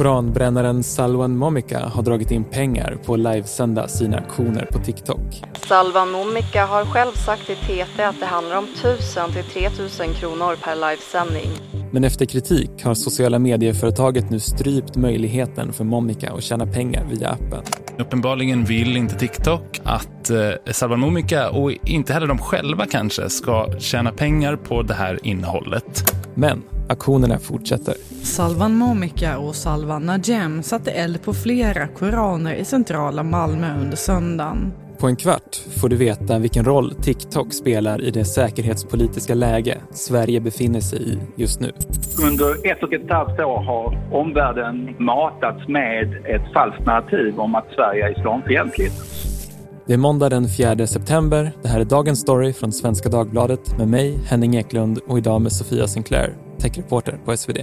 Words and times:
Koranbrännaren 0.00 0.82
Salwan 0.82 1.36
Momika 1.36 1.80
har 1.80 2.02
dragit 2.02 2.30
in 2.30 2.44
pengar 2.44 2.98
på 3.04 3.14
att 3.14 3.20
livesända 3.20 3.88
sina 3.88 4.16
aktioner 4.16 4.66
på 4.72 4.78
TikTok. 4.78 5.42
Salwan 5.68 6.10
Momika 6.10 6.66
har 6.66 6.84
själv 6.84 7.12
sagt 7.12 7.46
till 7.46 7.56
TT 7.56 8.02
att 8.02 8.20
det 8.20 8.26
handlar 8.26 8.56
om 8.56 8.64
1000 8.64 9.32
till 9.32 9.44
3000 9.44 10.14
kronor 10.14 10.56
per 10.64 10.74
livesändning. 10.74 11.48
Men 11.92 12.04
efter 12.04 12.26
kritik 12.26 12.84
har 12.84 12.94
sociala 12.94 13.38
medieföretaget 13.38 14.30
nu 14.30 14.40
strypt 14.40 14.96
möjligheten 14.96 15.72
för 15.72 15.84
Momika 15.84 16.32
att 16.32 16.42
tjäna 16.42 16.66
pengar 16.66 17.04
via 17.10 17.28
appen. 17.28 17.62
Uppenbarligen 17.98 18.64
vill 18.64 18.96
inte 18.96 19.14
TikTok 19.14 19.80
att 19.84 20.30
eh, 20.30 20.50
Salvan 20.70 21.00
Momika 21.00 21.50
och 21.50 21.72
inte 21.72 22.12
heller 22.12 22.26
de 22.26 22.38
själva 22.38 22.86
kanske 22.86 23.30
ska 23.30 23.66
tjäna 23.78 24.12
pengar 24.12 24.56
på 24.56 24.82
det 24.82 24.94
här 24.94 25.18
innehållet. 25.22 26.12
Men 26.34 26.62
aktionerna 26.90 27.38
fortsätter. 27.38 27.94
Salvan 28.22 28.74
Momika 28.74 29.38
och 29.38 29.54
Salvan 29.54 30.02
Najem 30.02 30.62
satte 30.62 30.90
eld 30.90 31.22
på 31.22 31.34
flera 31.34 31.86
koraner 31.88 32.54
i 32.54 32.64
centrala 32.64 33.22
Malmö 33.22 33.80
under 33.80 33.96
söndagen. 33.96 34.72
På 34.98 35.06
en 35.06 35.16
kvart 35.16 35.56
får 35.80 35.88
du 35.88 35.96
veta 35.96 36.38
vilken 36.38 36.64
roll 36.64 36.94
TikTok 36.94 37.52
spelar 37.52 38.02
i 38.02 38.10
det 38.10 38.24
säkerhetspolitiska 38.24 39.34
läge 39.34 39.78
Sverige 39.92 40.40
befinner 40.40 40.80
sig 40.80 41.12
i 41.12 41.18
just 41.36 41.60
nu. 41.60 41.72
Under 42.22 42.72
ett 42.72 42.82
och 42.82 42.92
ett 42.92 43.10
halvt 43.10 43.40
år 43.40 43.62
har 43.62 43.98
omvärlden 44.12 44.96
matats 44.98 45.68
med 45.68 46.14
ett 46.26 46.52
falskt 46.54 46.86
narrativ 46.86 47.40
om 47.40 47.54
att 47.54 47.66
Sverige 47.74 48.06
är 48.06 48.18
islamfientligt. 48.18 48.94
Det 49.86 49.94
är 49.94 49.98
måndag 49.98 50.28
den 50.28 50.48
4 50.48 50.86
september. 50.86 51.52
Det 51.62 51.68
här 51.68 51.80
är 51.80 51.84
Dagens 51.84 52.20
Story 52.20 52.52
från 52.52 52.72
Svenska 52.72 53.08
Dagbladet 53.08 53.78
med 53.78 53.88
mig, 53.88 54.18
Henning 54.26 54.56
Eklund 54.56 54.98
och 55.08 55.18
idag 55.18 55.40
med 55.42 55.52
Sofia 55.52 55.86
Sinclair, 55.86 56.34
techreporter 56.60 57.20
på 57.24 57.36
SvD. 57.36 57.58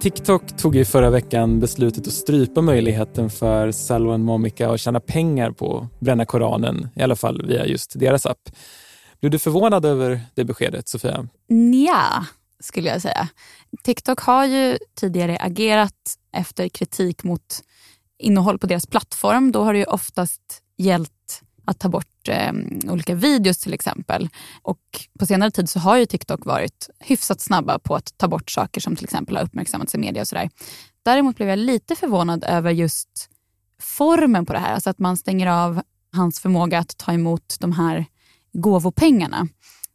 TikTok 0.00 0.56
tog 0.56 0.76
i 0.76 0.84
förra 0.84 1.10
veckan 1.10 1.60
beslutet 1.60 2.06
att 2.06 2.12
strypa 2.12 2.60
möjligheten 2.60 3.30
för 3.30 3.72
Salwan 3.72 4.22
Momika 4.22 4.70
att 4.70 4.80
tjäna 4.80 5.00
pengar 5.00 5.50
på 5.50 5.78
att 5.78 6.00
bränna 6.00 6.24
Koranen, 6.24 6.88
i 6.96 7.02
alla 7.02 7.16
fall 7.16 7.46
via 7.46 7.66
just 7.66 7.98
deras 8.00 8.26
app. 8.26 8.50
Blev 9.20 9.30
du 9.30 9.38
förvånad 9.38 9.84
över 9.84 10.20
det 10.34 10.44
beskedet, 10.44 10.88
Sofia? 10.88 11.28
Ja, 11.86 12.24
skulle 12.60 12.88
jag 12.88 13.02
säga. 13.02 13.28
TikTok 13.82 14.20
har 14.20 14.46
ju 14.46 14.78
tidigare 14.94 15.38
agerat 15.40 16.18
efter 16.32 16.68
kritik 16.68 17.24
mot 17.24 17.62
innehåll 18.18 18.58
på 18.58 18.66
deras 18.66 18.86
plattform. 18.86 19.52
Då 19.52 19.62
har 19.62 19.72
det 19.72 19.78
ju 19.78 19.84
oftast 19.84 20.40
gällt 20.82 21.42
att 21.64 21.78
ta 21.78 21.88
bort 21.88 22.28
eh, 22.28 22.52
olika 22.88 23.14
videos 23.14 23.58
till 23.58 23.74
exempel. 23.74 24.28
Och 24.62 24.80
på 25.18 25.26
senare 25.26 25.50
tid 25.50 25.68
så 25.68 25.78
har 25.78 25.96
ju 25.96 26.06
TikTok 26.06 26.46
varit 26.46 26.90
hyfsat 27.00 27.40
snabba 27.40 27.78
på 27.78 27.94
att 27.94 28.18
ta 28.18 28.28
bort 28.28 28.50
saker 28.50 28.80
som 28.80 28.96
till 28.96 29.04
exempel 29.04 29.36
har 29.36 29.44
uppmärksammats 29.44 29.94
i 29.94 29.98
media 29.98 30.22
och 30.22 30.28
sådär. 30.28 30.50
Däremot 31.02 31.36
blev 31.36 31.48
jag 31.48 31.58
lite 31.58 31.96
förvånad 31.96 32.44
över 32.44 32.70
just 32.70 33.28
formen 33.80 34.46
på 34.46 34.52
det 34.52 34.58
här. 34.58 34.74
Alltså 34.74 34.90
att 34.90 34.98
man 34.98 35.16
stänger 35.16 35.46
av 35.46 35.82
hans 36.12 36.40
förmåga 36.40 36.78
att 36.78 36.98
ta 36.98 37.12
emot 37.12 37.56
de 37.60 37.72
här 37.72 38.06
gåvopengarna. 38.52 39.48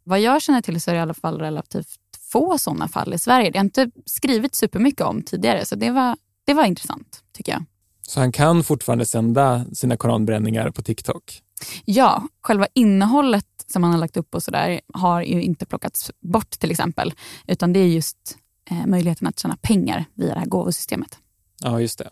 Vad 0.04 0.20
jag 0.20 0.42
känner 0.42 0.60
till 0.60 0.80
så 0.80 0.90
är 0.90 0.94
det 0.94 0.98
i 0.98 1.02
alla 1.02 1.14
fall 1.14 1.38
relativt 1.38 1.98
få 2.32 2.58
sådana 2.58 2.88
fall 2.88 3.14
i 3.14 3.18
Sverige. 3.18 3.50
Det 3.50 3.58
har 3.58 3.64
inte 3.64 3.90
skrivit 4.06 4.54
supermycket 4.54 5.06
om 5.06 5.22
tidigare 5.22 5.64
så 5.64 5.76
det 5.76 5.90
var, 5.90 6.16
det 6.46 6.54
var 6.54 6.64
intressant 6.64 7.22
tycker 7.32 7.52
jag. 7.52 7.64
Så 8.08 8.20
han 8.20 8.32
kan 8.32 8.64
fortfarande 8.64 9.06
sända 9.06 9.64
sina 9.72 9.96
koranbränningar 9.96 10.70
på 10.70 10.82
TikTok? 10.82 11.42
Ja, 11.84 12.28
själva 12.40 12.66
innehållet 12.74 13.44
som 13.66 13.82
han 13.82 13.92
har 13.92 13.98
lagt 13.98 14.16
upp 14.16 14.34
och 14.34 14.42
sådär 14.42 14.80
har 14.94 15.22
ju 15.22 15.42
inte 15.42 15.66
plockats 15.66 16.10
bort 16.20 16.50
till 16.50 16.70
exempel. 16.70 17.12
Utan 17.46 17.72
det 17.72 17.80
är 17.80 17.86
just 17.86 18.36
eh, 18.70 18.86
möjligheten 18.86 19.26
att 19.26 19.38
tjäna 19.38 19.56
pengar 19.56 20.04
via 20.14 20.34
det 20.34 20.40
här 20.40 20.46
gåvosystemet. 20.46 21.18
Ja, 21.62 21.80
just 21.80 21.98
det. 21.98 22.10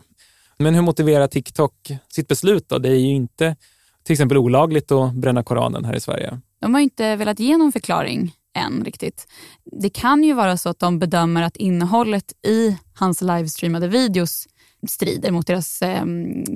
Men 0.59 0.75
hur 0.75 0.82
motiverar 0.82 1.26
TikTok 1.26 1.91
sitt 2.09 2.28
beslut 2.28 2.69
då? 2.69 2.78
Det 2.78 2.88
är 2.88 3.00
ju 3.00 3.15
inte 3.15 3.56
till 4.03 4.12
exempel 4.12 4.38
olagligt 4.38 4.93
att 4.93 5.15
bränna 5.15 5.43
Koranen 5.43 5.84
här 5.84 5.97
i 5.97 6.00
Sverige. 6.00 6.41
De 6.60 6.75
har 6.75 6.81
inte 6.81 7.16
velat 7.16 7.41
ge 7.41 7.56
någon 7.56 7.72
förklaring 7.72 8.34
än 8.54 8.84
riktigt. 8.84 9.28
Det 9.65 9.91
kan 9.91 10.25
ju 10.25 10.32
vara 10.32 10.56
så 10.56 10.69
att 10.69 10.78
de 10.78 10.99
bedömer 10.99 11.43
att 11.43 11.56
innehållet 11.56 12.32
i 12.47 12.76
hans 12.94 13.22
livestreamade 13.22 13.88
videos 13.88 14.47
strider 14.88 15.30
mot 15.30 15.47
deras 15.47 15.82
eh, 15.82 16.04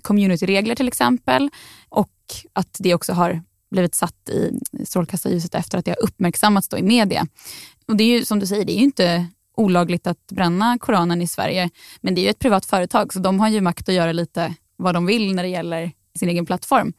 communityregler 0.03 0.75
till 0.75 0.89
exempel 0.89 1.51
och 1.89 2.11
att 2.53 2.77
det 2.79 2.95
också 2.95 3.13
har 3.13 3.43
blivit 3.71 3.95
satt 3.95 4.29
i 4.29 4.61
strålkastarljuset 4.85 5.55
efter 5.55 5.79
att 5.79 5.85
det 5.85 5.91
har 5.91 6.05
uppmärksammats 6.05 6.69
då 6.69 6.79
i 6.79 6.83
media. 6.83 7.27
Och 7.89 7.97
det 7.97 8.05
är 8.05 8.19
ju 8.19 8.25
som 8.25 8.39
du 8.39 8.47
säger, 8.47 8.65
det 8.65 8.73
är 8.73 8.79
ju 8.79 8.85
inte 8.85 9.27
olagligt 9.57 10.07
att 10.07 10.27
bränna 10.27 10.79
Koranen 10.79 11.23
i 11.23 11.27
Sverige, 11.27 11.71
men 12.01 12.15
det 12.15 12.21
är 12.21 12.23
ju 12.23 12.29
ett 12.29 12.39
privat 12.39 12.67
företag 12.67 13.13
så 13.13 13.19
de 13.19 13.41
har 13.41 13.49
ju 13.49 13.61
makt 13.61 13.89
att 13.89 13.95
göra 13.95 14.13
lite 14.13 14.55
vad 14.77 14.95
de 14.95 15.07
vill 15.07 15.35
när 15.35 15.43
det 15.43 15.49
gäller 15.49 15.93
sin 16.19 16.29
egen 16.29 16.47
plattform. 16.47 16.93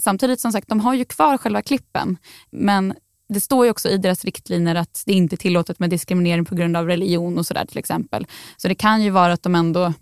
Samtidigt 0.00 0.40
som 0.40 0.52
sagt, 0.52 0.68
de 0.68 0.80
har 0.80 0.94
ju 0.94 1.04
kvar 1.04 1.38
själva 1.38 1.62
klippen, 1.62 2.16
men 2.50 2.94
det 3.28 3.40
står 3.40 3.64
ju 3.64 3.70
också 3.70 3.88
i 3.88 3.98
deras 3.98 4.24
riktlinjer 4.24 4.74
att 4.74 5.02
det 5.06 5.12
inte 5.12 5.34
är 5.34 5.36
tillåtet 5.36 5.78
med 5.78 5.90
diskriminering 5.90 6.44
på 6.44 6.54
grund 6.54 6.76
av 6.76 6.86
religion 6.86 7.38
och 7.38 7.46
sådär 7.46 7.64
till 7.64 7.78
exempel. 7.78 8.26
Så 8.56 8.68
det 8.68 8.74
kan 8.74 9.02
ju 9.02 9.10
vara 9.10 9.32
att 9.32 9.42
de 9.42 9.54
ändå, 9.54 9.92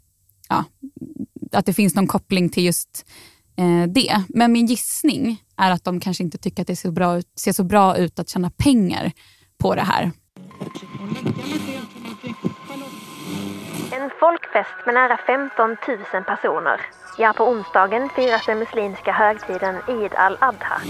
ja, 0.51 0.65
att 1.53 1.67
det 1.67 1.73
finns 1.73 1.95
någon 1.95 2.07
koppling 2.07 2.49
till 2.49 2.65
just 2.65 3.07
eh, 3.57 3.89
det. 3.89 4.25
Men 4.29 4.53
min 4.53 4.67
gissning 4.67 5.43
är 5.57 5.71
att 5.71 5.85
de 5.85 6.01
kanske 6.01 6.23
inte 6.23 6.39
tycker 6.39 6.63
att 6.63 6.67
det 6.67 6.77
ser, 6.77 6.91
bra 6.91 7.19
ut, 7.19 7.27
ser 7.37 7.53
så 7.53 7.65
bra 7.65 7.97
ut 7.97 8.19
att 8.19 8.29
tjäna 8.29 8.51
pengar 8.51 9.13
på 9.59 9.75
det 9.75 9.83
här. 9.83 10.11
En 13.93 14.11
folkfest 14.21 14.87
med 14.87 14.95
nära 14.95 15.19
15 15.27 15.71
000 16.15 16.25
personer. 16.25 16.81
Ja, 17.19 17.35
på 17.37 17.45
onsdagen 17.45 18.09
firas 18.17 18.47
den 18.47 18.59
muslimska 18.59 19.13
högtiden 19.13 19.77
Eid 19.89 20.15
al-Adha. 20.15 20.81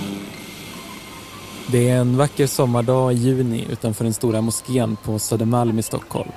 Det 1.72 1.90
är 1.90 1.96
en 1.96 2.16
vacker 2.16 2.46
sommardag 2.46 3.12
i 3.12 3.16
juni 3.16 3.66
utanför 3.70 4.04
den 4.04 4.12
stora 4.14 4.40
moskén 4.40 4.96
på 4.96 5.18
Södermalm 5.18 5.78
i 5.78 5.82
Stockholm. 5.82 6.30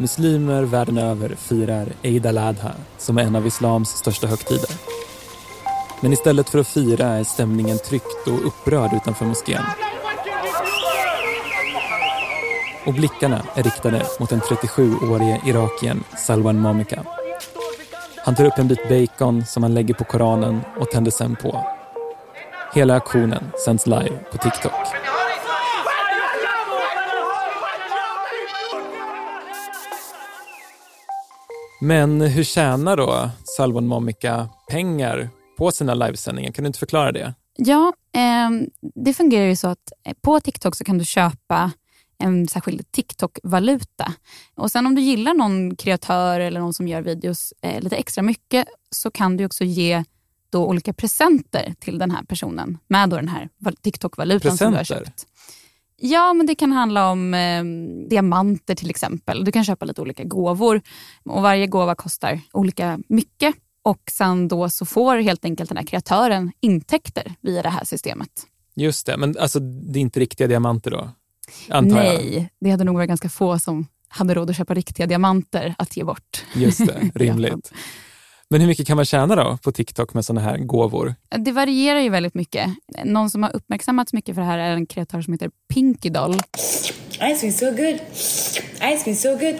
Muslimer 0.00 0.62
världen 0.62 0.98
över 0.98 1.28
firar 1.28 1.86
Eid 2.02 2.26
al-Adha 2.26 2.72
som 2.98 3.18
är 3.18 3.22
en 3.22 3.36
av 3.36 3.46
islams 3.46 3.88
största 3.88 4.26
högtider. 4.26 4.70
Men 6.00 6.12
istället 6.12 6.48
för 6.48 6.58
att 6.58 6.68
fira 6.68 7.06
är 7.06 7.24
stämningen 7.24 7.78
tryckt 7.78 8.26
och 8.26 8.46
upprörd 8.46 8.92
utanför 8.92 9.24
moskén. 9.24 9.62
Och 12.86 12.94
blickarna 12.94 13.42
är 13.54 13.62
riktade 13.62 14.02
mot 14.20 14.30
den 14.30 14.40
37-årige 14.40 15.40
irakien 15.46 16.04
Salwan 16.16 16.58
Momika. 16.58 17.04
Han 18.24 18.34
tar 18.34 18.44
upp 18.44 18.58
en 18.58 18.68
bit 18.68 18.88
bacon 18.88 19.44
som 19.44 19.62
han 19.62 19.74
lägger 19.74 19.94
på 19.94 20.04
Koranen 20.04 20.60
och 20.80 20.90
tänder 20.90 21.10
sen 21.10 21.36
på. 21.36 21.64
Hela 22.74 22.94
aktionen 22.94 23.44
sänds 23.64 23.86
live 23.86 24.18
på 24.32 24.38
TikTok. 24.38 24.72
Men 31.80 32.20
hur 32.20 32.44
tjänar 32.44 32.96
då 32.96 33.30
Salwan 33.56 33.86
Momika 33.86 34.48
pengar 34.70 35.30
på 35.58 35.70
sina 35.70 35.94
livesändningar? 35.94 36.52
Kan 36.52 36.62
du 36.62 36.66
inte 36.66 36.78
förklara 36.78 37.12
det? 37.12 37.34
Ja, 37.56 37.92
eh, 38.14 38.50
det 38.94 39.14
fungerar 39.14 39.46
ju 39.46 39.56
så 39.56 39.68
att 39.68 39.92
på 40.22 40.40
TikTok 40.40 40.76
så 40.76 40.84
kan 40.84 40.98
du 40.98 41.04
köpa 41.04 41.72
en 42.18 42.48
särskild 42.48 42.92
TikTok-valuta. 42.92 44.12
Och 44.54 44.70
sen 44.70 44.86
om 44.86 44.94
du 44.94 45.02
gillar 45.02 45.34
någon 45.34 45.76
kreatör 45.76 46.40
eller 46.40 46.60
någon 46.60 46.74
som 46.74 46.88
gör 46.88 47.02
videos 47.02 47.52
eh, 47.62 47.80
lite 47.80 47.96
extra 47.96 48.22
mycket 48.22 48.68
så 48.90 49.10
kan 49.10 49.36
du 49.36 49.44
också 49.44 49.64
ge 49.64 50.04
då 50.50 50.66
olika 50.66 50.92
presenter 50.92 51.74
till 51.78 51.98
den 51.98 52.10
här 52.10 52.22
personen 52.22 52.78
med 52.88 53.08
då 53.08 53.16
den 53.16 53.28
här 53.28 53.48
TikTok-valutan 53.82 54.56
som 54.56 54.70
du 54.70 54.76
har 54.76 54.84
köpt. 54.84 55.26
Ja, 56.00 56.32
men 56.32 56.46
det 56.46 56.54
kan 56.54 56.72
handla 56.72 57.10
om 57.10 57.34
eh, 57.34 57.64
diamanter 58.08 58.74
till 58.74 58.90
exempel. 58.90 59.44
Du 59.44 59.52
kan 59.52 59.64
köpa 59.64 59.84
lite 59.84 60.00
olika 60.00 60.24
gåvor 60.24 60.80
och 61.24 61.42
varje 61.42 61.66
gåva 61.66 61.94
kostar 61.94 62.40
olika 62.52 62.98
mycket. 63.08 63.54
Och 63.82 64.02
sen 64.10 64.48
då 64.48 64.68
så 64.68 64.86
får 64.86 65.16
helt 65.16 65.44
enkelt 65.44 65.68
den 65.68 65.76
här 65.76 65.84
kreatören 65.84 66.52
intäkter 66.60 67.34
via 67.40 67.62
det 67.62 67.68
här 67.68 67.84
systemet. 67.84 68.30
Just 68.74 69.06
det, 69.06 69.16
men 69.16 69.34
alltså 69.38 69.60
det 69.60 69.98
är 69.98 70.00
inte 70.00 70.20
riktiga 70.20 70.46
diamanter 70.46 70.90
då? 70.90 71.10
Antar 71.68 71.96
Nej, 71.96 72.34
jag. 72.34 72.46
det 72.60 72.70
hade 72.70 72.84
nog 72.84 72.94
varit 72.94 73.08
ganska 73.08 73.28
få 73.28 73.58
som 73.58 73.86
hade 74.08 74.34
råd 74.34 74.50
att 74.50 74.56
köpa 74.56 74.74
riktiga 74.74 75.06
diamanter 75.06 75.74
att 75.78 75.96
ge 75.96 76.04
bort. 76.04 76.44
Just 76.54 76.86
det, 76.86 77.10
rimligt. 77.14 77.72
Men 78.50 78.60
hur 78.60 78.68
mycket 78.68 78.86
kan 78.86 78.96
man 78.96 79.04
tjäna 79.04 79.36
då 79.36 79.58
på 79.62 79.72
TikTok 79.72 80.14
med 80.14 80.24
sådana 80.24 80.40
här 80.40 80.58
gåvor? 80.58 81.14
Det 81.38 81.52
varierar 81.52 82.00
ju 82.00 82.08
väldigt 82.08 82.34
mycket. 82.34 82.70
Någon 83.04 83.30
som 83.30 83.42
har 83.42 83.56
uppmärksammats 83.56 84.12
mycket 84.12 84.34
för 84.34 84.42
det 84.42 84.46
här 84.48 84.58
är 84.58 84.70
en 84.70 84.86
kreatör 84.86 85.22
som 85.22 85.32
heter 85.32 85.50
Pinky 85.74 86.08
Doll. 86.10 86.34
Ice 87.34 87.40
cream 87.40 87.52
so 87.52 87.66
good. 87.70 87.98
Ice 88.96 89.04
cream 89.04 89.16
so 89.16 89.30
good. 89.30 89.54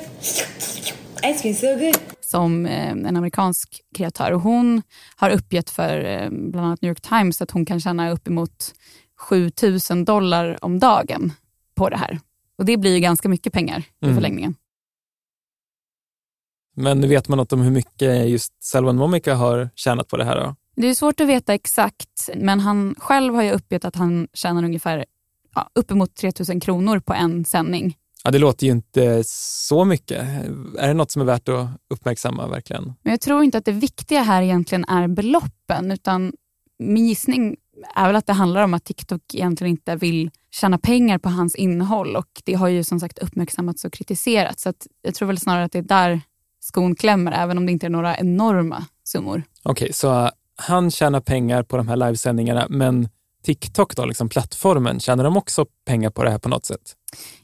Ice 1.34 1.42
cream 1.42 1.54
so 1.54 1.66
good. 1.78 1.96
som 2.20 2.66
eh, 2.66 2.90
en 2.90 3.16
amerikansk 3.16 3.80
kreatör. 3.96 4.32
Och 4.32 4.40
hon 4.40 4.82
har 5.16 5.30
uppgett 5.30 5.70
för 5.70 6.04
eh, 6.04 6.28
bland 6.30 6.66
annat 6.66 6.82
New 6.82 6.88
York 6.90 7.00
Times 7.00 7.42
att 7.42 7.50
hon 7.50 7.64
kan 7.66 7.80
tjäna 7.80 8.10
uppemot 8.10 8.74
7000 9.20 10.04
dollar 10.04 10.64
om 10.64 10.78
dagen 10.78 11.32
på 11.74 11.88
det 11.88 11.96
här. 11.96 12.20
Och 12.58 12.64
det 12.64 12.76
blir 12.76 12.94
ju 12.94 13.00
ganska 13.00 13.28
mycket 13.28 13.52
pengar 13.52 13.78
i 14.02 14.04
Mm. 14.04 14.14
förlängningen. 14.16 14.54
Men 16.78 17.08
vet 17.08 17.28
man 17.28 17.38
något 17.38 17.52
om 17.52 17.60
hur 17.60 17.70
mycket 17.70 18.28
just 18.28 18.62
Salvan 18.62 18.96
Momika 18.96 19.34
har 19.34 19.70
tjänat 19.74 20.08
på 20.08 20.16
det 20.16 20.24
här 20.24 20.40
då? 20.40 20.54
Det 20.76 20.88
är 20.88 20.94
svårt 20.94 21.20
att 21.20 21.28
veta 21.28 21.54
exakt, 21.54 22.30
men 22.36 22.60
han 22.60 22.94
själv 22.98 23.34
har 23.34 23.42
ju 23.42 23.50
uppgett 23.50 23.84
att 23.84 23.96
han 23.96 24.28
tjänar 24.32 24.64
ungefär 24.64 25.04
ja, 25.54 25.70
uppemot 25.74 26.14
3000 26.14 26.60
kronor 26.60 26.98
på 26.98 27.14
en 27.14 27.44
sändning. 27.44 27.96
Ja, 28.24 28.30
det 28.30 28.38
låter 28.38 28.66
ju 28.66 28.72
inte 28.72 29.22
så 29.26 29.84
mycket. 29.84 30.18
Är 30.78 30.88
det 30.88 30.94
något 30.94 31.10
som 31.10 31.22
är 31.22 31.26
värt 31.26 31.48
att 31.48 31.68
uppmärksamma 31.90 32.46
verkligen? 32.46 32.84
Men 33.02 33.10
jag 33.10 33.20
tror 33.20 33.42
inte 33.42 33.58
att 33.58 33.64
det 33.64 33.72
viktiga 33.72 34.22
här 34.22 34.42
egentligen 34.42 34.84
är 34.84 35.08
beloppen, 35.08 35.90
utan 35.90 36.32
min 36.78 37.06
gissning 37.06 37.56
är 37.94 38.06
väl 38.06 38.16
att 38.16 38.26
det 38.26 38.32
handlar 38.32 38.64
om 38.64 38.74
att 38.74 38.84
TikTok 38.84 39.34
egentligen 39.34 39.70
inte 39.70 39.96
vill 39.96 40.30
tjäna 40.50 40.78
pengar 40.78 41.18
på 41.18 41.28
hans 41.28 41.54
innehåll 41.54 42.16
och 42.16 42.42
det 42.44 42.54
har 42.54 42.68
ju 42.68 42.84
som 42.84 43.00
sagt 43.00 43.18
uppmärksammats 43.18 43.84
och 43.84 43.92
kritiserats. 43.92 44.62
Så 44.62 44.68
att 44.68 44.86
jag 45.02 45.14
tror 45.14 45.26
väl 45.26 45.38
snarare 45.38 45.64
att 45.64 45.72
det 45.72 45.78
är 45.78 45.82
där 45.82 46.20
skon 46.60 46.94
klämmer, 46.94 47.32
även 47.32 47.58
om 47.58 47.66
det 47.66 47.72
inte 47.72 47.86
är 47.86 47.90
några 47.90 48.16
enorma 48.16 48.84
summor. 49.04 49.42
Okej, 49.62 49.92
så 49.92 50.24
uh, 50.24 50.30
han 50.56 50.90
tjänar 50.90 51.20
pengar 51.20 51.62
på 51.62 51.76
de 51.76 51.88
här 51.88 51.96
livesändningarna, 51.96 52.66
men 52.68 53.08
TikTok 53.42 53.96
då, 53.96 54.04
liksom 54.04 54.28
plattformen, 54.28 55.00
tjänar 55.00 55.24
de 55.24 55.36
också 55.36 55.66
pengar 55.84 56.10
på 56.10 56.24
det 56.24 56.30
här 56.30 56.38
på 56.38 56.48
något 56.48 56.64
sätt? 56.66 56.96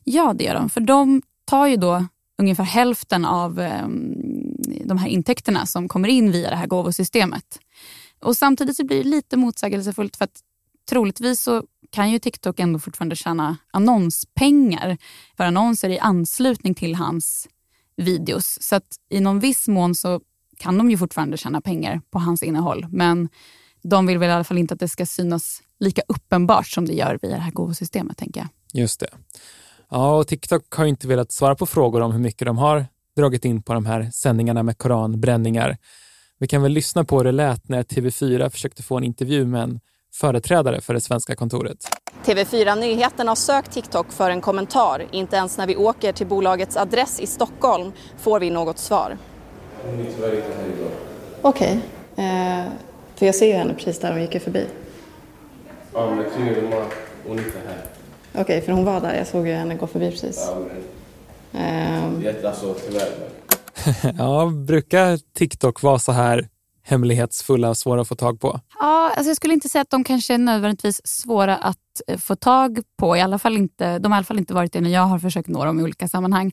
Ja, 0.05 0.35
det 0.39 0.45
gör 0.45 0.55
de. 0.55 0.71
För 0.71 0.81
de 0.81 1.23
tar 1.45 1.67
ju 1.67 1.77
då 1.77 2.07
ungefär 2.39 2.65
hälften 2.65 3.25
av 3.25 3.61
eh, 3.61 3.89
de 4.85 4.99
här 4.99 5.09
intäkterna 5.09 5.67
som 5.67 5.89
kommer 5.89 6.09
in 6.09 6.33
via 6.33 6.51
det 6.51 6.57
här 6.57 6.67
gåvosystemet. 6.67 7.59
Och 8.21 8.37
samtidigt 8.37 8.77
så 8.77 8.85
blir 8.85 9.05
det 9.05 9.09
lite 9.11 9.37
motsägelsefullt 9.37 10.17
för 10.17 10.25
att 10.25 10.41
troligtvis 10.89 11.43
så 11.43 11.63
kan 11.91 12.11
ju 12.11 12.19
TikTok 12.19 12.61
ändå 12.61 12.79
fortfarande 12.79 13.17
tjäna 13.17 13.57
annonspengar 13.71 14.99
för 15.37 15.45
annonser 15.45 15.91
i 15.91 15.99
anslutning 15.99 16.75
till 16.75 16.95
hans 16.95 17.49
videos. 17.97 18.59
Så 18.61 18.77
att 18.77 18.97
i 19.11 19.21
någon 19.21 19.41
viss 19.41 19.69
mån 19.69 19.95
så 19.95 20.21
kan 20.59 20.79
de 20.79 20.91
ju 20.91 20.99
fortfarande 20.99 21.37
tjäna 21.37 21.61
pengar 21.61 22.01
på 22.11 22.19
hans 22.19 22.43
innehåll. 22.43 22.87
Men 22.91 23.29
de 23.83 24.07
vill 24.07 24.19
väl 24.19 24.29
i 24.29 24.33
alla 24.33 24.45
fall 24.45 24.59
inte 24.59 24.75
att 24.75 24.81
det 24.81 24.89
ska 24.89 25.07
synas 25.07 25.63
lika 25.81 26.03
uppenbart 26.09 26.67
som 26.67 26.87
det 26.87 26.93
gör 26.93 27.19
via 27.23 27.37
det 27.37 27.43
här 27.43 27.51
gåvosystemet, 27.51 28.17
tänker 28.17 28.41
jag. 28.41 28.49
Just 28.83 29.01
det. 29.01 29.09
Ja, 29.91 30.17
och 30.17 30.29
TikTok 30.29 30.75
har 30.75 30.85
ju 30.85 30.91
inte 30.91 31.09
velat 31.09 31.33
svara 31.33 31.55
på 31.55 31.67
frågor 31.67 32.01
om 32.01 32.13
hur 32.13 32.21
mycket 32.21 32.47
de 32.47 32.59
har 32.59 32.87
dragit 33.17 33.45
in 33.45 33.63
på 33.63 33.75
de 33.75 33.87
här 33.87 34.11
sändningarna 34.13 34.63
med 34.63 34.79
koranbränningar. 34.79 35.77
Vi 36.39 36.47
kan 36.47 36.63
väl 36.63 36.73
lyssna 36.73 37.05
på 37.05 37.17
hur 37.17 37.25
det 37.25 37.33
lät 37.33 37.69
när 37.69 37.83
TV4 37.83 38.51
försökte 38.51 38.83
få 38.83 38.97
en 38.97 39.05
intervju 39.05 39.47
med 39.47 39.63
en 39.63 39.81
företrädare 40.15 40.81
för 40.81 40.95
det 40.95 41.01
svenska 41.01 41.37
kontoret. 41.37 41.89
TV4 42.25 42.77
Nyheterna 42.77 43.31
har 43.31 43.37
sökt 43.37 43.73
TikTok 43.73 44.13
för 44.13 44.31
en 44.31 44.41
kommentar. 44.41 45.07
Inte 45.11 45.37
ens 45.37 45.59
när 45.59 45.67
vi 45.67 45.77
åker 45.77 46.13
till 46.13 46.27
bolagets 46.27 46.77
adress 46.77 47.21
i 47.21 47.27
Stockholm 47.27 47.93
får 48.19 48.41
vi 48.41 48.51
något 48.51 48.79
svar. 48.79 49.17
Okej. 51.43 51.79
Eh, 52.17 52.65
för 53.15 53.27
jag 53.27 53.35
ser 53.35 53.47
ju 53.47 53.53
henne 53.53 53.75
precis 53.75 53.99
där 53.99 54.13
hon 54.13 54.21
gick 54.21 54.35
ju 54.35 54.41
förbi. 54.41 54.67
Ja, 55.95 56.11
men 56.15 56.25
tydligen 56.37 56.73
hon 57.27 57.39
inte 57.39 57.59
här. 57.69 57.85
Okej, 58.43 58.61
för 58.61 58.73
hon 58.73 58.85
var 58.85 59.01
där. 59.01 59.15
Jag 59.15 59.27
såg 59.27 59.47
ju 59.49 59.55
henne 59.55 59.75
gå 59.75 59.87
förbi 59.87 60.11
precis. 60.11 60.49
Ja, 60.51 60.59
men 60.59 60.83
Ehm, 61.57 62.23
jätte, 62.23 62.49
alltså 62.49 62.75
tyvärr. 62.75 63.13
Ja, 64.19 64.53
brukar 64.67 65.19
TikTok 65.35 65.83
vara 65.83 65.99
så 65.99 66.13
här 66.13 66.49
hemlighetsfulla 66.85 67.69
och 67.71 67.77
svåra 67.77 68.01
att 68.01 68.09
få 68.09 68.15
tag 68.15 68.41
på? 68.41 68.61
Ja, 68.79 69.13
alltså 69.17 69.31
jag 69.31 69.37
skulle 69.37 69.55
inte 69.55 69.69
säga 69.69 69.83
att 69.83 69.91
de 69.91 70.05
kanske 70.05 70.35
är 70.35 70.39
nödvändigtvis 70.39 71.01
svåra 71.05 71.57
att 71.57 71.79
eh, 72.07 72.19
få 72.19 72.37
tag 72.37 72.79
på. 72.97 73.17
I 73.17 73.21
alla 73.21 73.39
fall 73.39 73.57
inte, 73.57 73.99
de 73.99 74.13
har 74.13 74.17
i 74.17 74.19
alla 74.19 74.25
fall 74.25 74.39
inte 74.39 74.55
varit 74.55 74.73
det 74.73 74.81
när 74.81 74.91
jag 74.91 75.03
har 75.03 75.19
försökt 75.19 75.49
nå 75.49 75.65
dem 75.65 75.81
i 75.81 75.83
olika 75.83 76.09
sammanhang. 76.09 76.53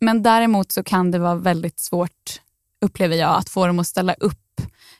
Men 0.00 0.22
däremot 0.22 0.72
så 0.72 0.82
kan 0.82 1.10
det 1.10 1.18
vara 1.18 1.34
väldigt 1.34 1.78
svårt, 1.78 2.40
upplever 2.80 3.16
jag, 3.16 3.36
att 3.36 3.48
få 3.48 3.66
dem 3.66 3.78
att 3.78 3.86
ställa 3.86 4.14
upp 4.14 4.38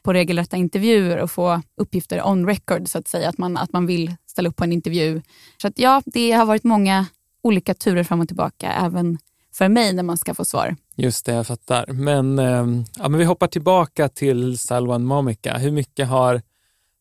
på 0.03 0.13
regelrätta 0.13 0.57
intervjuer 0.57 1.19
och 1.19 1.31
få 1.31 1.63
uppgifter 1.77 2.27
on 2.27 2.47
record, 2.47 2.89
så 2.89 2.99
att 2.99 3.09
säga. 3.09 3.29
Att 3.29 3.39
man, 3.39 3.57
att 3.57 3.73
man 3.73 3.87
vill 3.87 4.15
ställa 4.27 4.49
upp 4.49 4.57
på 4.57 4.65
en 4.65 4.73
intervju. 4.73 5.23
Så 5.63 5.69
att 5.69 5.79
ja, 5.79 6.03
det 6.07 6.33
har 6.33 6.47
varit 6.47 6.65
många 6.65 7.07
olika 7.43 7.75
turer 7.75 8.05
fram 8.05 8.21
och 8.21 8.29
tillbaka, 8.29 8.73
även 8.73 9.19
för 9.53 9.69
mig 9.69 9.93
när 9.93 10.03
man 10.03 10.19
ska 10.19 10.35
få 10.35 10.45
svar. 10.45 10.77
Just 10.97 11.27
det, 11.27 11.33
jag 11.33 11.47
fattar. 11.47 11.87
Men, 11.93 12.39
ehm, 12.39 12.85
ja, 12.97 13.09
men 13.09 13.19
vi 13.19 13.25
hoppar 13.25 13.47
tillbaka 13.47 14.09
till 14.09 14.59
Salwan 14.59 15.05
Momika. 15.05 15.59
Hur 15.59 15.71
mycket 15.71 16.09
har 16.09 16.43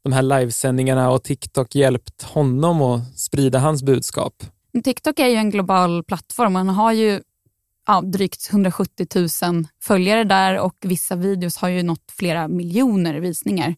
de 0.04 0.14
här 0.14 0.22
livesändningarna 0.22 1.12
och 1.12 1.24
TikTok 1.24 1.76
hjälpt 1.76 2.24
honom 2.24 2.82
att 2.82 3.20
sprida 3.20 3.60
hans 3.60 3.84
budskap? 3.84 4.34
TikTok 4.84 5.20
är 5.20 5.28
ju 5.28 5.36
en 5.36 5.50
global 5.50 6.04
plattform. 6.04 6.56
Han 6.56 6.70
har 6.70 6.92
ju 6.92 7.22
ja, 7.88 8.02
drygt 8.02 8.50
170 8.52 9.08
000 9.16 9.68
följare 9.82 10.24
där 10.24 10.60
och 10.60 10.76
vissa 10.82 11.16
videos 11.16 11.58
har 11.58 11.70
ju 11.70 11.84
nått 11.84 12.12
flera 12.12 12.48
miljoner 12.48 13.16
visningar. 13.16 13.76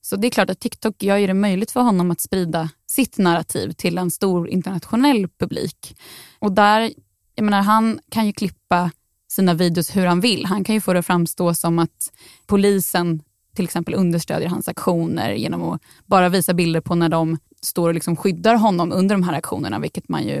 Så 0.00 0.16
det 0.16 0.26
är 0.26 0.30
klart 0.30 0.50
att 0.50 0.60
TikTok 0.60 1.02
gör 1.02 1.16
ju 1.16 1.26
det 1.26 1.34
möjligt 1.34 1.70
för 1.70 1.80
honom 1.80 2.10
att 2.10 2.20
sprida 2.20 2.70
sitt 2.86 3.18
narrativ 3.18 3.72
till 3.72 3.98
en 3.98 4.10
stor 4.10 4.48
internationell 4.48 5.28
publik. 5.38 5.96
Och 6.38 6.52
där, 6.52 6.92
jag 7.34 7.44
menar, 7.44 7.62
han 7.62 8.00
kan 8.10 8.26
ju 8.26 8.32
klippa 8.32 8.90
sina 9.36 9.54
videos 9.54 9.96
hur 9.96 10.06
han 10.06 10.20
vill. 10.20 10.44
Han 10.44 10.64
kan 10.64 10.74
ju 10.74 10.80
få 10.80 10.92
det 10.92 10.98
att 10.98 11.06
framstå 11.06 11.54
som 11.54 11.78
att 11.78 12.12
polisen 12.46 13.22
till 13.54 13.64
exempel 13.64 13.94
understödjer 13.94 14.48
hans 14.48 14.68
aktioner 14.68 15.32
genom 15.32 15.62
att 15.62 15.80
bara 16.06 16.28
visa 16.28 16.54
bilder 16.54 16.80
på 16.80 16.94
när 16.94 17.08
de 17.08 17.38
står 17.62 17.88
och 17.88 17.94
liksom 17.94 18.16
skyddar 18.16 18.54
honom 18.54 18.92
under 18.92 19.14
de 19.14 19.22
här 19.22 19.34
aktionerna, 19.34 19.78
vilket 19.78 20.08
man 20.08 20.24
ju, 20.24 20.38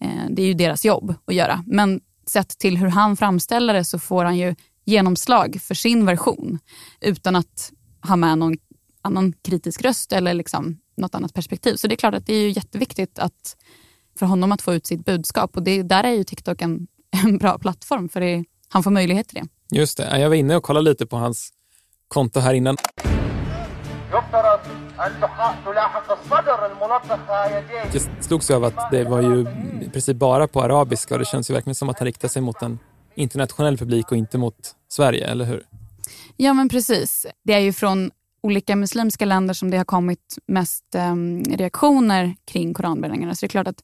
eh, 0.00 0.24
det 0.30 0.42
är 0.42 0.46
ju 0.46 0.54
deras 0.54 0.84
jobb 0.84 1.14
att 1.24 1.34
göra. 1.34 1.64
Men 1.66 2.00
sett 2.26 2.58
till 2.58 2.76
hur 2.76 2.88
han 2.88 3.16
framställer 3.16 3.74
det 3.74 3.84
så 3.84 3.98
får 3.98 4.24
han 4.24 4.38
ju 4.38 4.54
genomslag 4.84 5.58
för 5.62 5.74
sin 5.74 6.06
version 6.06 6.58
utan 7.00 7.36
att 7.36 7.72
ha 8.08 8.16
med 8.16 8.38
någon 8.38 8.56
annan 9.02 9.32
kritisk 9.32 9.82
röst 9.82 10.12
eller 10.12 10.34
liksom 10.34 10.78
något 10.96 11.14
annat 11.14 11.34
perspektiv. 11.34 11.76
Så 11.76 11.86
det 11.86 11.94
är 11.94 11.96
klart 11.96 12.14
att 12.14 12.26
det 12.26 12.34
är 12.34 12.40
ju 12.40 12.50
jätteviktigt 12.50 13.18
att, 13.18 13.56
för 14.18 14.26
honom 14.26 14.52
att 14.52 14.62
få 14.62 14.74
ut 14.74 14.86
sitt 14.86 15.04
budskap 15.04 15.56
och 15.56 15.62
det, 15.62 15.82
där 15.82 16.04
är 16.04 16.12
ju 16.12 16.24
TikTok 16.24 16.62
en, 16.62 16.86
en 17.24 17.38
bra 17.38 17.58
plattform 17.58 18.08
för 18.08 18.20
det, 18.20 18.44
han 18.68 18.82
får 18.82 18.90
möjlighet 18.90 19.28
till 19.28 19.40
det. 19.40 19.76
Just 19.78 19.96
det. 19.96 20.18
Jag 20.18 20.28
var 20.28 20.36
inne 20.36 20.56
och 20.56 20.62
kollade 20.62 20.90
lite 20.90 21.06
på 21.06 21.16
hans 21.16 21.50
konto 22.08 22.40
här 22.40 22.54
innan. 22.54 22.76
Jag 27.92 28.02
slogs 28.20 28.50
av 28.50 28.64
att 28.64 28.90
det 28.90 29.04
var 29.04 29.22
ju 29.22 29.40
i 29.86 29.90
princip 29.92 30.16
bara 30.16 30.48
på 30.48 30.62
arabiska 30.62 31.14
och 31.14 31.18
det 31.18 31.24
känns 31.24 31.50
ju 31.50 31.54
verkligen 31.54 31.74
som 31.74 31.88
att 31.88 31.98
han 31.98 32.06
riktar 32.06 32.28
sig 32.28 32.42
mot 32.42 32.62
en 32.62 32.78
internationell 33.14 33.78
publik 33.78 34.10
och 34.10 34.16
inte 34.16 34.38
mot 34.38 34.74
Sverige, 34.88 35.26
eller 35.26 35.44
hur? 35.44 35.62
Ja, 36.36 36.54
men 36.54 36.68
precis. 36.68 37.26
Det 37.44 37.52
är 37.52 37.58
ju 37.58 37.72
från 37.72 38.10
olika 38.42 38.76
muslimska 38.76 39.24
länder 39.24 39.54
som 39.54 39.70
det 39.70 39.76
har 39.76 39.84
kommit 39.84 40.38
mest 40.46 40.94
eh, 40.94 41.14
reaktioner 41.56 42.36
kring 42.44 42.74
koranbränningarna. 42.74 43.34
Så 43.34 43.40
det 43.40 43.46
är 43.46 43.48
klart 43.48 43.68
att 43.68 43.82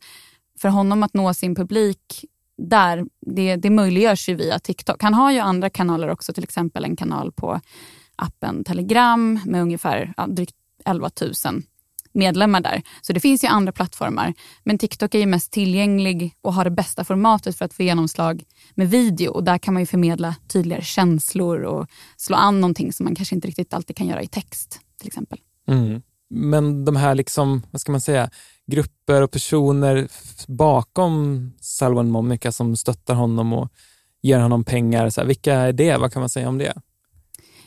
för 0.61 0.69
honom 0.69 1.03
att 1.03 1.15
nå 1.15 1.35
sin 1.35 1.55
publik 1.55 2.25
där, 2.69 3.05
det, 3.27 3.57
det 3.57 3.71
möjliggörs 3.71 4.29
ju 4.29 4.35
via 4.35 4.59
TikTok. 4.59 5.03
Han 5.03 5.15
har 5.15 5.33
ju 5.33 5.39
andra 5.39 5.71
kanaler 5.71 6.11
också, 6.11 6.33
till 6.33 6.45
exempel 6.45 6.85
en 6.85 6.97
kanal 6.97 7.33
på 7.33 7.61
appen 8.17 8.65
Telegram 8.65 9.41
med 9.45 9.63
ungefär 9.63 10.15
ja, 10.17 10.27
drygt 10.27 10.55
11 10.85 11.11
000 11.45 11.63
medlemmar 12.13 12.61
där. 12.61 12.83
Så 13.03 13.13
det 13.13 13.21
finns 13.21 13.45
ju 13.45 13.49
andra 13.49 13.73
plattformar. 13.73 14.35
Men 14.65 14.79
TikTok 14.79 15.15
är 15.15 15.19
ju 15.19 15.27
mest 15.27 15.53
tillgänglig 15.53 16.35
och 16.43 16.55
har 16.55 16.65
det 16.65 16.71
bästa 16.71 17.05
formatet 17.05 17.57
för 17.57 17.65
att 17.65 17.75
få 17.75 17.83
genomslag 17.83 18.45
med 18.75 18.91
video. 18.91 19.31
Och 19.31 19.45
där 19.45 19.59
kan 19.59 19.75
man 19.75 19.83
ju 19.83 19.87
förmedla 19.87 20.37
tydligare 20.49 20.83
känslor 20.83 21.63
och 21.63 21.87
slå 22.17 22.37
an 22.37 22.61
någonting 22.61 22.93
som 22.93 23.05
man 23.05 23.15
kanske 23.15 23.35
inte 23.35 23.49
riktigt 23.49 23.75
alltid 23.75 23.97
kan 23.97 24.07
göra 24.07 24.23
i 24.23 24.27
text 24.27 24.81
till 24.99 25.07
exempel. 25.07 25.39
Mm. 25.69 26.03
Men 26.31 26.85
de 26.85 26.97
här, 26.97 27.15
liksom, 27.15 27.63
vad 27.71 27.81
ska 27.81 27.93
man 27.93 28.01
säga, 28.01 28.31
grupper 28.71 29.23
och 29.23 29.31
personer 29.31 30.09
bakom 30.47 31.51
Salwan 31.61 32.11
Momika 32.11 32.53
som 32.53 32.77
stöttar 32.77 33.15
honom 33.15 33.53
och 33.53 33.69
ger 34.23 34.39
honom 34.39 34.65
pengar, 34.65 35.11
så 35.11 35.21
här, 35.21 35.29
vilka 35.29 35.55
är 35.55 35.73
det? 35.73 35.97
Vad 35.97 36.13
kan 36.13 36.21
man 36.21 36.29
säga 36.29 36.49
om 36.49 36.59
det? 36.59 36.75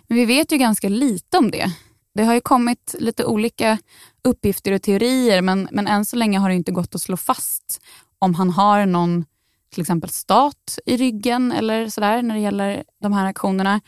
Men 0.07 0.17
vi 0.17 0.25
vet 0.25 0.51
ju 0.51 0.57
ganska 0.57 0.89
lite 0.89 1.37
om 1.37 1.51
det. 1.51 1.71
Det 2.15 2.23
har 2.23 2.33
ju 2.33 2.41
kommit 2.41 2.95
lite 2.99 3.25
olika 3.25 3.77
uppgifter 4.23 4.71
och 4.71 4.81
teorier 4.81 5.41
men, 5.41 5.67
men 5.71 5.87
än 5.87 6.05
så 6.05 6.15
länge 6.15 6.39
har 6.39 6.49
det 6.49 6.55
inte 6.55 6.71
gått 6.71 6.95
att 6.95 7.01
slå 7.01 7.17
fast 7.17 7.81
om 8.19 8.35
han 8.35 8.49
har 8.49 8.85
någon 8.85 9.25
till 9.73 9.81
exempel 9.81 10.09
stat 10.09 10.79
i 10.85 10.97
ryggen 10.97 11.51
eller 11.51 11.89
sådär 11.89 12.21
när 12.21 12.35
det 12.35 12.41
gäller 12.41 12.83
de 13.01 13.13
här 13.13 13.25
aktionerna. 13.25 13.81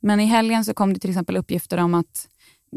Men 0.00 0.20
i 0.20 0.24
helgen 0.24 0.64
så 0.64 0.74
kom 0.74 0.94
det 0.94 1.00
till 1.00 1.10
exempel 1.10 1.36
uppgifter 1.36 1.78
om 1.78 1.94
att 1.94 2.28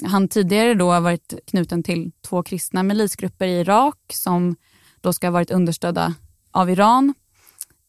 han 0.04 0.28
tidigare 0.28 0.74
då 0.74 0.92
har 0.92 1.02
varit 1.02 1.34
knuten 1.48 1.84
till 1.84 2.12
två 2.22 2.44
kristna 2.44 2.84
milisgrupper 2.84 3.48
i 3.48 3.60
Irak 3.60 3.98
som 4.14 4.56
då 5.02 5.14
ska 5.14 5.28
ha 5.28 5.32
varit 5.32 5.52
understödda 5.52 6.14
av 6.52 6.70
Iran. 6.70 7.14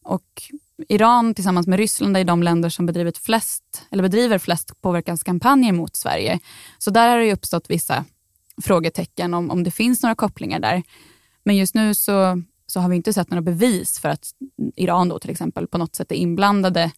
Och 0.03 0.43
Iran 0.89 1.33
tillsammans 1.33 1.67
med 1.67 1.79
Ryssland 1.79 2.17
är 2.17 2.23
de 2.23 2.43
länder 2.43 2.69
som 2.69 2.85
bedrivit 2.85 3.17
flest, 3.17 3.87
eller 3.91 4.03
bedriver 4.03 4.37
flest 4.37 4.81
påverkanskampanjer 4.81 5.73
mot 5.73 5.95
Sverige. 5.95 6.39
Så 6.77 6.91
där 6.91 7.09
har 7.09 7.17
det 7.17 7.33
uppstått 7.33 7.69
vissa 7.69 8.05
frågetecken 8.61 9.33
om, 9.33 9.51
om 9.51 9.63
det 9.63 9.71
finns 9.71 10.03
några 10.03 10.15
kopplingar 10.15 10.59
där. 10.59 10.83
Men 11.43 11.55
just 11.55 11.75
nu 11.75 11.93
så, 11.95 12.41
så 12.67 12.79
har 12.79 12.89
vi 12.89 12.95
inte 12.95 13.13
sett 13.13 13.29
några 13.29 13.41
bevis 13.41 13.99
för 13.99 14.09
att 14.09 14.31
Iran 14.75 15.09
då 15.09 15.19
till 15.19 15.29
exempel 15.29 15.67
på 15.67 15.77
något 15.77 15.95
sätt 15.95 16.11
är 16.11 16.15
inblandade 16.15 16.91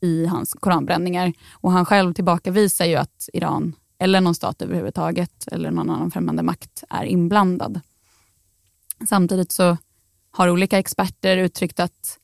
i 0.00 0.26
hans 0.26 0.52
koranbränningar. 0.52 1.32
Och 1.52 1.72
han 1.72 1.84
själv 1.84 2.14
tillbakavisar 2.14 2.86
ju 2.86 2.94
att 2.94 3.28
Iran 3.32 3.74
eller 3.98 4.20
någon 4.20 4.34
stat 4.34 4.62
överhuvudtaget 4.62 5.48
eller 5.52 5.70
någon 5.70 5.90
annan 5.90 6.10
främmande 6.10 6.42
makt 6.42 6.84
är 6.90 7.04
inblandad. 7.04 7.80
Samtidigt 9.08 9.52
så 9.52 9.76
har 10.30 10.48
olika 10.48 10.78
experter 10.78 11.36
uttryckt 11.36 11.80
att 11.80 12.18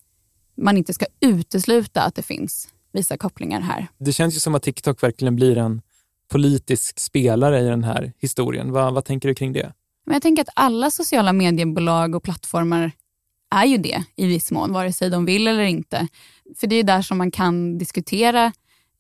man 0.57 0.77
inte 0.77 0.95
ska 0.95 1.07
utesluta 1.21 2.03
att 2.03 2.15
det 2.15 2.23
finns 2.23 2.69
vissa 2.93 3.17
kopplingar 3.17 3.61
här. 3.61 3.87
Det 3.99 4.13
känns 4.13 4.37
ju 4.37 4.41
som 4.41 4.55
att 4.55 4.63
TikTok 4.63 5.03
verkligen 5.03 5.37
blir 5.37 5.59
en 5.59 5.83
politisk 6.29 7.01
spelare 7.01 7.61
i 7.61 7.65
den 7.65 7.85
här 7.85 8.13
historien. 8.19 8.73
Vad, 8.73 8.95
vad 8.95 9.05
tänker 9.05 9.29
du 9.29 9.35
kring 9.35 9.53
det? 9.53 9.73
Men 10.05 10.15
jag 10.15 10.23
tänker 10.23 10.43
att 10.43 10.49
alla 10.55 10.91
sociala 10.91 11.33
mediebolag 11.33 12.15
och 12.15 12.23
plattformar 12.23 12.93
är 13.51 13.65
ju 13.65 13.79
det 13.79 14.05
i 14.17 14.27
viss 14.27 14.51
mån, 14.51 14.73
vare 14.73 14.93
sig 14.93 15.11
de 15.11 15.25
vill 15.25 15.47
eller 15.47 15.63
inte. 15.63 16.09
För 16.57 16.67
det 16.67 16.77
är 16.77 16.85
där 16.85 17.03
som 17.03 17.19
man 17.19 17.31
kan 17.31 17.79
diskutera 17.79 18.53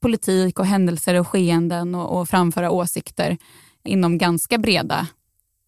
politik 0.03 0.59
och 0.59 0.67
händelser 0.67 1.15
och 1.15 1.29
skeenden 1.29 1.95
och, 1.95 2.21
och 2.21 2.29
framföra 2.29 2.71
åsikter 2.71 3.39
inom 3.85 4.19
ganska 4.19 4.59
breda 4.59 5.07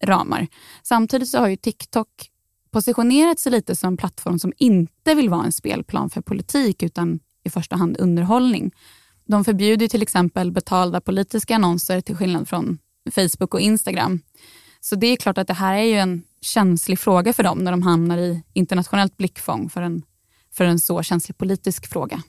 ramar. 0.03 0.47
Samtidigt 0.83 1.29
så 1.29 1.39
har 1.39 1.47
ju 1.47 1.55
TikTok 1.55 2.07
positionerat 2.71 3.39
sig 3.39 3.51
lite 3.51 3.75
som 3.75 3.87
en 3.87 3.97
plattform 3.97 4.39
som 4.39 4.53
inte 4.57 5.15
vill 5.15 5.29
vara 5.29 5.45
en 5.45 5.51
spelplan 5.51 6.09
för 6.09 6.21
politik 6.21 6.83
utan 6.83 7.19
i 7.43 7.49
första 7.49 7.75
hand 7.75 7.97
underhållning. 7.99 8.71
De 9.27 9.45
förbjuder 9.45 9.87
till 9.87 10.01
exempel 10.01 10.51
betalda 10.51 11.01
politiska 11.01 11.55
annonser 11.55 12.01
till 12.01 12.15
skillnad 12.15 12.49
från 12.49 12.77
Facebook 13.11 13.53
och 13.53 13.61
Instagram. 13.61 14.21
Så 14.79 14.95
det 14.95 15.07
är 15.07 15.17
klart 15.17 15.37
att 15.37 15.47
det 15.47 15.53
här 15.53 15.75
är 15.75 15.83
ju 15.83 15.95
en 15.95 16.23
känslig 16.41 16.99
fråga 16.99 17.33
för 17.33 17.43
dem 17.43 17.57
när 17.57 17.71
de 17.71 17.83
hamnar 17.83 18.17
i 18.17 18.43
internationellt 18.53 19.17
blickfång 19.17 19.69
för 19.69 19.81
en, 19.81 20.03
för 20.53 20.65
en 20.65 20.79
så 20.79 21.03
känslig 21.03 21.37
politisk 21.37 21.87
fråga. 21.89 22.23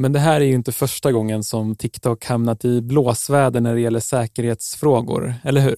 Men 0.00 0.12
det 0.12 0.18
här 0.18 0.40
är 0.40 0.44
ju 0.44 0.54
inte 0.54 0.72
första 0.72 1.12
gången 1.12 1.44
som 1.44 1.76
TikTok 1.76 2.24
hamnat 2.24 2.64
i 2.64 2.82
blåsväder 2.82 3.60
när 3.60 3.74
det 3.74 3.80
gäller 3.80 4.00
säkerhetsfrågor, 4.00 5.34
eller 5.44 5.60
hur? 5.60 5.76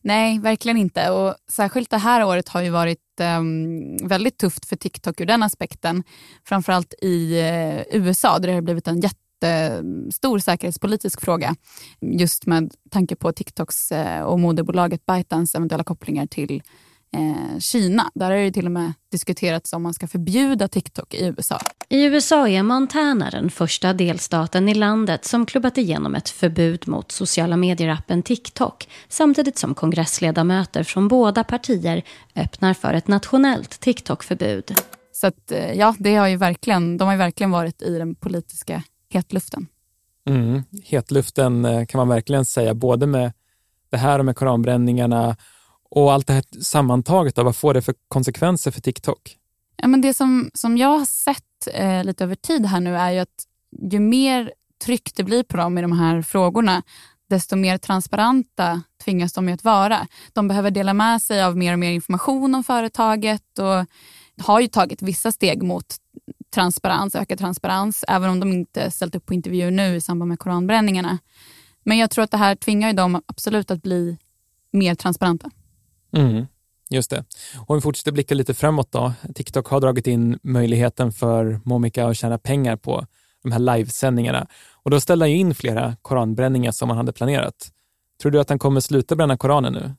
Nej, 0.00 0.38
verkligen 0.38 0.76
inte. 0.76 1.10
Och 1.10 1.34
särskilt 1.50 1.90
det 1.90 1.98
här 1.98 2.24
året 2.24 2.48
har 2.48 2.62
ju 2.62 2.70
varit 2.70 2.98
um, 3.38 3.96
väldigt 3.96 4.38
tufft 4.38 4.66
för 4.66 4.76
TikTok 4.76 5.20
ur 5.20 5.26
den 5.26 5.42
aspekten. 5.42 6.02
Framförallt 6.44 6.94
i 7.02 7.40
eh, 7.40 7.96
uh, 7.96 8.06
USA 8.06 8.38
där 8.38 8.48
det 8.48 8.54
har 8.54 8.60
blivit 8.60 8.88
en 8.88 9.00
jättestor 9.00 10.38
säkerhetspolitisk 10.38 11.20
fråga. 11.20 11.54
Just 12.00 12.46
med 12.46 12.72
tanke 12.90 13.16
på 13.16 13.32
TikToks 13.32 13.92
uh, 13.92 14.20
och 14.20 14.40
moderbolaget 14.40 15.06
ByteDance 15.06 15.58
eventuella 15.58 15.84
kopplingar 15.84 16.26
till 16.26 16.62
eh, 17.16 17.58
Kina. 17.58 18.10
Där 18.14 18.30
har 18.30 18.36
det 18.36 18.52
till 18.52 18.66
och 18.66 18.72
med 18.72 18.92
diskuterats 19.10 19.72
om 19.72 19.82
man 19.82 19.94
ska 19.94 20.06
förbjuda 20.08 20.68
TikTok 20.68 21.14
i 21.14 21.26
USA. 21.26 21.60
I 21.88 22.04
USA 22.04 22.48
är 22.48 22.62
Montana 22.62 23.30
den 23.30 23.50
första 23.50 23.92
delstaten 23.92 24.68
i 24.68 24.74
landet 24.74 25.24
som 25.24 25.46
klubbat 25.46 25.78
igenom 25.78 26.14
ett 26.14 26.28
förbud 26.28 26.88
mot 26.88 27.12
sociala 27.12 27.56
medier-appen 27.56 28.22
TikTok 28.22 28.88
samtidigt 29.08 29.58
som 29.58 29.74
kongressledamöter 29.74 30.82
från 30.82 31.08
båda 31.08 31.44
partier 31.44 32.02
öppnar 32.36 32.74
för 32.74 32.94
ett 32.94 33.08
nationellt 33.08 33.80
TikTok-förbud. 33.80 34.74
Så 35.12 35.26
att, 35.26 35.52
eh, 35.52 35.72
ja, 35.72 35.94
det 35.98 36.16
har 36.16 36.28
ju 36.28 36.36
verkligen, 36.36 36.98
de 36.98 37.04
har 37.04 37.12
ju 37.12 37.18
verkligen 37.18 37.50
varit 37.50 37.82
i 37.82 37.98
den 37.98 38.14
politiska 38.14 38.82
hetluften. 39.10 39.66
Mm, 40.28 40.62
hetluften 40.84 41.64
eh, 41.64 41.86
kan 41.86 41.98
man 41.98 42.08
verkligen 42.08 42.44
säga, 42.44 42.74
både 42.74 43.06
med 43.06 43.32
det 43.90 43.96
här 43.96 44.18
och 44.18 44.24
med 44.24 44.36
koranbränningarna 44.36 45.36
och 45.90 46.12
allt 46.12 46.26
det 46.26 46.32
här 46.32 46.62
sammantaget, 46.62 47.34
då, 47.34 47.42
vad 47.42 47.56
får 47.56 47.74
det 47.74 47.82
för 47.82 47.94
konsekvenser 48.08 48.70
för 48.70 48.80
TikTok? 48.80 49.36
Ja, 49.76 49.88
men 49.88 50.00
det 50.00 50.14
som, 50.14 50.50
som 50.54 50.76
jag 50.78 50.98
har 50.98 51.06
sett 51.06 51.68
eh, 51.74 52.04
lite 52.04 52.24
över 52.24 52.34
tid 52.34 52.66
här 52.66 52.80
nu 52.80 52.96
är 52.96 53.10
ju 53.10 53.18
att 53.18 53.46
ju 53.92 54.00
mer 54.00 54.52
tryck 54.84 55.10
det 55.14 55.24
blir 55.24 55.42
på 55.42 55.56
dem 55.56 55.78
i 55.78 55.82
de 55.82 55.92
här 55.92 56.22
frågorna, 56.22 56.82
desto 57.30 57.56
mer 57.56 57.78
transparenta 57.78 58.82
tvingas 59.04 59.32
de 59.32 59.48
att 59.48 59.64
vara. 59.64 60.06
De 60.32 60.48
behöver 60.48 60.70
dela 60.70 60.94
med 60.94 61.22
sig 61.22 61.42
av 61.42 61.56
mer 61.56 61.72
och 61.72 61.78
mer 61.78 61.90
information 61.90 62.54
om 62.54 62.64
företaget 62.64 63.58
och 63.58 63.86
har 64.44 64.60
ju 64.60 64.66
tagit 64.66 65.02
vissa 65.02 65.32
steg 65.32 65.62
mot 65.62 65.96
transparens, 66.54 67.14
ökad 67.14 67.38
transparens, 67.38 68.04
även 68.08 68.30
om 68.30 68.40
de 68.40 68.52
inte 68.52 68.90
ställt 68.90 69.14
upp 69.14 69.26
på 69.26 69.34
intervjuer 69.34 69.70
nu 69.70 69.96
i 69.96 70.00
samband 70.00 70.28
med 70.28 70.38
koranbränningarna. 70.38 71.18
Men 71.84 71.98
jag 71.98 72.10
tror 72.10 72.24
att 72.24 72.30
det 72.30 72.36
här 72.36 72.54
tvingar 72.54 72.92
dem 72.92 73.22
absolut 73.26 73.70
att 73.70 73.82
bli 73.82 74.18
mer 74.72 74.94
transparenta. 74.94 75.50
Mm, 76.12 76.46
just 76.90 77.10
det. 77.10 77.24
Om 77.66 77.76
vi 77.76 77.80
fortsätter 77.80 78.12
blicka 78.12 78.34
lite 78.34 78.54
framåt 78.54 78.92
då. 78.92 79.12
TikTok 79.34 79.66
har 79.68 79.80
dragit 79.80 80.06
in 80.06 80.38
möjligheten 80.42 81.12
för 81.12 81.60
Momika 81.64 82.06
att 82.06 82.16
tjäna 82.16 82.38
pengar 82.38 82.76
på 82.76 83.06
de 83.42 83.52
här 83.52 83.58
livesändningarna 83.58 84.46
och 84.82 84.90
då 84.90 85.00
ställde 85.00 85.24
han 85.24 85.30
in 85.30 85.54
flera 85.54 85.96
koranbränningar 86.02 86.72
som 86.72 86.88
han 86.88 86.98
hade 86.98 87.12
planerat. 87.12 87.70
Tror 88.22 88.32
du 88.32 88.40
att 88.40 88.48
han 88.48 88.58
kommer 88.58 88.80
sluta 88.80 89.16
bränna 89.16 89.36
koranen 89.36 89.72
nu? 89.72 89.92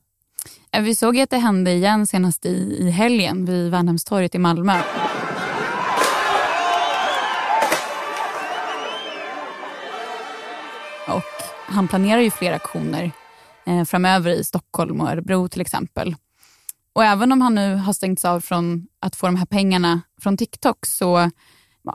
Vi 0.82 0.96
såg 0.96 1.20
att 1.20 1.30
det 1.30 1.38
hände 1.38 1.72
igen 1.72 2.08
senast 2.08 2.46
i, 2.46 2.77
i 2.80 2.89
helgen 2.89 3.46
vid 3.46 3.72
Värnhemstorget 3.72 4.36
i 4.36 4.38
Malmö. 4.38 4.82
Och 11.08 11.24
han 11.68 11.88
planerar 11.88 12.22
ju 12.22 12.32
flera 12.32 12.56
aktioner 12.56 13.12
Eh, 13.65 13.84
framöver 13.84 14.32
i 14.32 14.44
Stockholm 14.44 15.01
och 15.01 15.10
Örebro 15.10 15.48
till 15.48 15.62
exempel. 15.62 16.15
Och 16.94 17.03
även 17.03 17.32
om 17.32 17.41
han 17.41 17.56
nu 17.56 17.75
har 17.75 17.94
stängts 17.94 18.25
av 18.25 18.41
från 18.41 18.88
att 19.00 19.15
få 19.15 19.25
de 19.25 19.36
här 19.36 19.46
pengarna 19.46 20.01
från 20.22 20.38
TikTok 20.38 20.86
så 20.86 21.30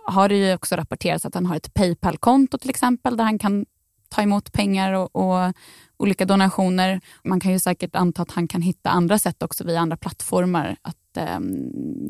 har 0.05 0.29
det 0.29 0.35
ju 0.35 0.55
också 0.55 0.77
rapporterats 0.77 1.25
att 1.27 1.35
han 1.35 1.47
har 1.47 1.57
ett 1.57 1.75
Paypal-konto 1.75 2.59
till 2.59 2.71
exempel 2.71 3.17
där 3.17 3.25
han 3.25 3.39
kan 3.39 3.67
ta 4.09 4.23
emot 4.23 4.53
pengar 4.53 4.93
och, 4.93 5.17
och, 5.17 5.53
olika 5.99 6.25
donationer. 6.25 7.01
Man 7.25 7.41
kan 7.41 7.53
ju 7.53 7.59
säkert 7.59 7.97
anta 7.97 8.23
att 8.23 8.31
han 8.31 8.49
kan 8.49 8.63
hitta 8.63 8.91
andra 8.91 9.19
sätt 9.19 9.43
också 9.43 9.65
via 9.65 9.81
andra 9.81 9.97
plattformar 9.97 10.77
att 10.83 11.17
eh, 11.17 11.39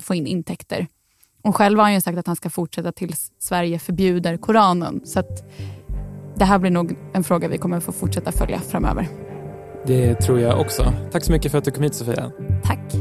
få 0.02 0.14
in 0.14 0.26
intäkter. 0.26 0.86
Och 1.42 1.56
själv 1.56 1.78
har 1.78 1.84
han 1.84 1.94
ju 1.94 2.00
sagt 2.00 2.18
att 2.18 2.26
han 2.26 2.36
ska 2.36 2.50
fortsätta 2.50 2.92
tills 2.92 3.32
Sverige 3.38 3.78
förbjuder 3.78 4.36
Koranen. 4.36 5.00
Så 5.04 5.20
att 5.20 5.44
det 6.36 6.44
här 6.44 6.58
blir 6.58 6.70
nog 6.70 6.96
en 7.12 7.24
fråga 7.24 7.48
vi 7.48 7.58
kommer 7.58 7.80
få 7.80 7.92
fortsätta 7.92 8.32
följa 8.32 8.60
framöver. 8.60 9.25
Det 9.86 10.14
tror 10.14 10.40
jag 10.40 10.60
också. 10.60 10.92
Tack 11.12 11.24
så 11.24 11.32
mycket 11.32 11.50
för 11.50 11.58
att 11.58 11.64
du 11.64 11.70
kom 11.70 11.82
hit 11.82 11.94
Sofia. 11.94 12.32
Tack. 12.64 12.94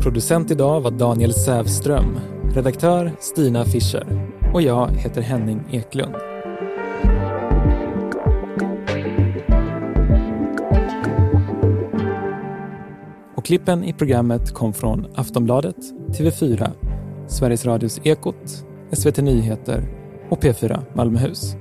Producent 0.00 0.50
idag 0.50 0.80
var 0.80 0.90
Daniel 0.90 1.34
Sävström. 1.34 2.18
Redaktör 2.54 3.12
Stina 3.20 3.64
Fischer. 3.64 4.30
Och 4.54 4.62
jag 4.62 4.90
heter 4.90 5.22
Henning 5.22 5.62
Eklund. 5.70 6.14
Och 13.36 13.44
klippen 13.44 13.84
i 13.84 13.92
programmet 13.92 14.54
kom 14.54 14.72
från 14.72 15.06
Aftonbladet, 15.14 15.76
TV4, 16.08 16.70
Sveriges 17.26 17.66
Radios 17.66 18.00
Ekot, 18.04 18.64
SVT 18.92 19.16
Nyheter 19.18 19.82
och 20.28 20.42
P4 20.42 20.82
Malmöhus. 20.94 21.56